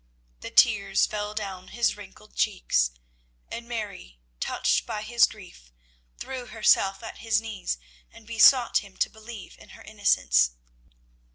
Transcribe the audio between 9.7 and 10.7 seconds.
her innocence.